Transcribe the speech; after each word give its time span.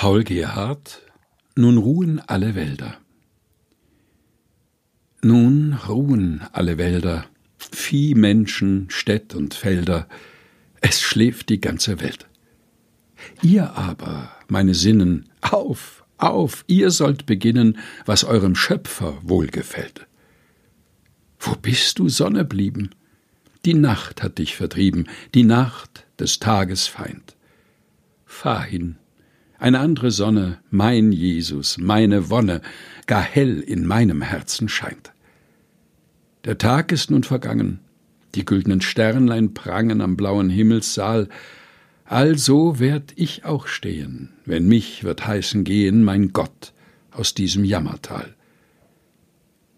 Paul 0.00 0.24
Gerhard 0.24 1.02
Nun 1.56 1.76
ruhen 1.76 2.20
alle 2.26 2.54
Wälder. 2.54 2.96
Nun 5.20 5.74
ruhen 5.74 6.40
alle 6.52 6.78
Wälder, 6.78 7.26
Vieh, 7.58 8.14
Menschen, 8.14 8.88
Städt 8.88 9.34
und 9.34 9.52
Felder, 9.52 10.08
es 10.80 11.02
schläft 11.02 11.50
die 11.50 11.60
ganze 11.60 12.00
Welt. 12.00 12.26
Ihr 13.42 13.76
aber, 13.76 14.34
meine 14.48 14.72
Sinnen, 14.72 15.28
auf, 15.42 16.02
auf, 16.16 16.64
ihr 16.66 16.90
sollt 16.90 17.26
beginnen, 17.26 17.76
was 18.06 18.24
eurem 18.24 18.54
Schöpfer 18.54 19.18
wohlgefällt. 19.20 20.06
Wo 21.38 21.56
bist 21.56 21.98
du, 21.98 22.08
Sonne, 22.08 22.46
blieben? 22.46 22.88
Die 23.66 23.74
Nacht 23.74 24.22
hat 24.22 24.38
dich 24.38 24.56
vertrieben, 24.56 25.10
die 25.34 25.44
Nacht 25.44 26.06
des 26.18 26.38
Tages 26.38 26.86
Feind. 26.86 27.36
Fahr 28.24 28.62
hin, 28.62 28.96
eine 29.60 29.78
andere 29.78 30.10
Sonne, 30.10 30.58
mein 30.70 31.12
Jesus, 31.12 31.76
meine 31.78 32.30
Wonne, 32.30 32.62
gar 33.06 33.22
hell 33.22 33.60
in 33.60 33.86
meinem 33.86 34.22
Herzen 34.22 34.68
scheint. 34.68 35.12
Der 36.44 36.56
Tag 36.56 36.92
ist 36.92 37.10
nun 37.10 37.22
vergangen, 37.22 37.80
die 38.34 38.46
güldnen 38.46 38.80
Sternlein 38.80 39.52
prangen 39.52 40.00
am 40.00 40.16
blauen 40.16 40.48
Himmelssaal, 40.48 41.28
also 42.06 42.80
werd 42.80 43.12
ich 43.16 43.44
auch 43.44 43.66
stehen, 43.66 44.30
wenn 44.46 44.66
mich 44.66 45.04
wird 45.04 45.26
heißen 45.26 45.62
gehen, 45.64 46.04
mein 46.04 46.32
Gott, 46.32 46.72
aus 47.10 47.34
diesem 47.34 47.64
Jammertal. 47.64 48.34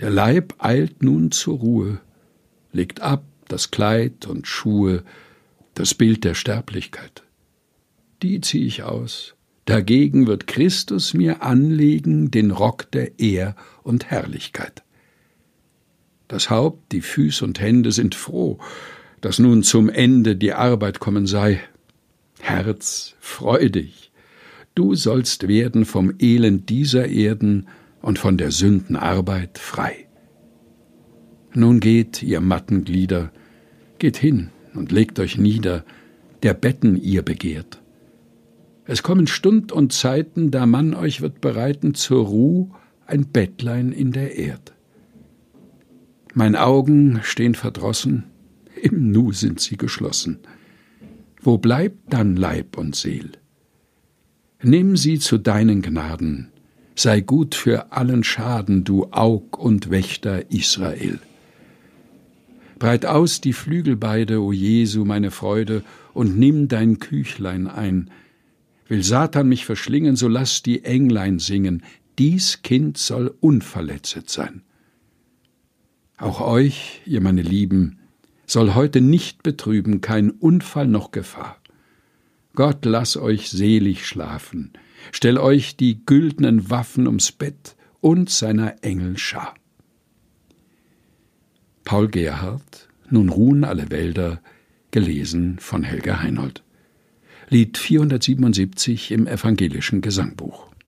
Der 0.00 0.10
Leib 0.10 0.54
eilt 0.58 1.02
nun 1.02 1.30
zur 1.30 1.58
Ruhe, 1.58 2.00
legt 2.72 3.02
ab 3.02 3.24
das 3.48 3.70
Kleid 3.70 4.26
und 4.26 4.46
Schuhe, 4.46 5.04
das 5.74 5.94
Bild 5.94 6.24
der 6.24 6.34
Sterblichkeit. 6.34 7.22
Die 8.22 8.40
zieh 8.40 8.66
ich 8.66 8.82
aus, 8.82 9.35
Dagegen 9.66 10.28
wird 10.28 10.46
Christus 10.46 11.12
mir 11.12 11.42
anlegen 11.42 12.30
den 12.30 12.52
Rock 12.52 12.90
der 12.92 13.18
Ehr 13.18 13.56
und 13.82 14.06
Herrlichkeit. 14.06 14.84
Das 16.28 16.50
Haupt, 16.50 16.92
die 16.92 17.00
Füß 17.00 17.42
und 17.42 17.60
Hände 17.60 17.90
sind 17.90 18.14
froh, 18.14 18.58
dass 19.20 19.40
nun 19.40 19.64
zum 19.64 19.88
Ende 19.88 20.36
die 20.36 20.52
Arbeit 20.52 21.00
kommen 21.00 21.26
sei. 21.26 21.60
Herz, 22.38 23.14
freu 23.18 23.68
dich, 23.68 24.12
du 24.76 24.94
sollst 24.94 25.48
werden 25.48 25.84
vom 25.84 26.14
Elend 26.20 26.68
dieser 26.68 27.08
Erden 27.08 27.66
und 28.02 28.20
von 28.20 28.38
der 28.38 28.52
Sünden 28.52 28.94
Arbeit 28.94 29.58
frei. 29.58 30.06
Nun 31.54 31.80
geht, 31.80 32.22
ihr 32.22 32.40
matten 32.40 32.84
Glieder, 32.84 33.32
geht 33.98 34.16
hin 34.16 34.50
und 34.74 34.92
legt 34.92 35.18
euch 35.18 35.38
nieder, 35.38 35.84
der 36.44 36.54
Betten 36.54 36.96
ihr 36.96 37.22
begehrt. 37.22 37.80
Es 38.86 39.02
kommen 39.02 39.26
Stund 39.26 39.72
und 39.72 39.92
Zeiten, 39.92 40.50
da 40.50 40.64
man 40.64 40.94
euch 40.94 41.20
wird 41.20 41.40
bereiten 41.40 41.94
zur 41.94 42.26
Ruh 42.26 42.70
ein 43.06 43.26
Bettlein 43.26 43.92
in 43.92 44.12
der 44.12 44.36
Erd. 44.36 44.74
Mein 46.34 46.54
Augen 46.54 47.20
stehen 47.22 47.54
verdrossen, 47.54 48.24
im 48.80 49.10
Nu 49.10 49.32
sind 49.32 49.60
sie 49.60 49.76
geschlossen. 49.76 50.38
Wo 51.40 51.58
bleibt 51.58 52.12
dann 52.12 52.36
Leib 52.36 52.76
und 52.76 52.94
Seel? 52.94 53.32
Nimm 54.62 54.96
sie 54.96 55.18
zu 55.18 55.38
deinen 55.38 55.82
Gnaden, 55.82 56.50
sei 56.94 57.20
gut 57.20 57.54
für 57.54 57.92
allen 57.92 58.22
Schaden, 58.22 58.84
du 58.84 59.06
Aug 59.12 59.58
und 59.58 59.90
Wächter 59.90 60.50
Israel. 60.50 61.18
Breit 62.78 63.06
aus 63.06 63.40
die 63.40 63.52
Flügel 63.52 63.96
beide, 63.96 64.42
o 64.42 64.52
Jesu, 64.52 65.04
meine 65.04 65.30
Freude, 65.30 65.82
und 66.14 66.38
nimm 66.38 66.68
dein 66.68 66.98
Küchlein 66.98 67.66
ein, 67.66 68.10
Will 68.88 69.02
Satan 69.02 69.48
mich 69.48 69.64
verschlingen, 69.64 70.16
so 70.16 70.28
lass 70.28 70.62
die 70.62 70.84
Englein 70.84 71.38
singen, 71.38 71.82
dies 72.18 72.62
Kind 72.62 72.98
soll 72.98 73.34
unverletzet 73.40 74.30
sein. 74.30 74.62
Auch 76.16 76.40
euch, 76.40 77.02
ihr 77.04 77.20
meine 77.20 77.42
Lieben, 77.42 77.98
soll 78.46 78.74
heute 78.74 79.00
nicht 79.00 79.42
betrüben 79.42 80.00
kein 80.00 80.30
Unfall 80.30 80.86
noch 80.86 81.10
Gefahr. 81.10 81.60
Gott 82.54 82.84
lass 82.84 83.16
euch 83.16 83.50
selig 83.50 84.06
schlafen, 84.06 84.72
stell 85.12 85.36
euch 85.36 85.76
die 85.76 86.06
güldnen 86.06 86.70
Waffen 86.70 87.06
ums 87.06 87.32
Bett 87.32 87.76
und 88.00 88.30
seiner 88.30 88.82
Engel 88.82 89.18
Schar. 89.18 89.54
Paul 91.84 92.08
Gerhard, 92.08 92.88
Nun 93.10 93.28
ruhen 93.28 93.62
alle 93.62 93.90
Wälder, 93.90 94.40
gelesen 94.90 95.58
von 95.60 95.82
Helga 95.82 96.22
Heinold. 96.22 96.65
Lied 97.48 97.78
477 97.78 99.12
im 99.12 99.26
evangelischen 99.28 100.00
Gesangbuch. 100.00 100.66